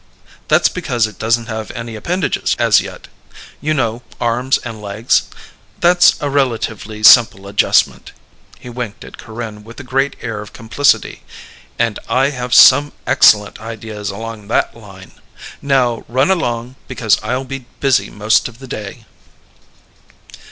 "That's 0.47 0.67
because 0.67 1.05
it 1.05 1.19
doesn't 1.19 1.45
have 1.45 1.69
any 1.69 1.95
appendages 1.95 2.55
as 2.57 2.81
yet. 2.81 3.07
You 3.61 3.75
know, 3.75 4.01
arms 4.19 4.57
and 4.57 4.81
legs. 4.81 5.25
That's 5.79 6.15
a 6.19 6.27
relatively 6.27 7.03
simple 7.03 7.45
adjustment." 7.45 8.11
He 8.57 8.67
winked 8.67 9.03
at 9.05 9.19
Corinne 9.19 9.63
with 9.63 9.79
a 9.79 9.83
great 9.83 10.15
air 10.19 10.41
of 10.41 10.53
complicity. 10.53 11.21
"And 11.77 11.99
I 12.09 12.31
have 12.31 12.55
some 12.55 12.93
excellent 13.05 13.59
ideas 13.61 14.09
along 14.09 14.47
that 14.47 14.75
line. 14.75 15.11
Now, 15.61 16.03
run 16.07 16.31
along, 16.31 16.77
because 16.87 17.19
I'll 17.21 17.45
be 17.45 17.67
busy 17.79 18.09
most 18.09 18.47
of 18.47 18.57
the 18.57 18.67
day." 18.67 19.05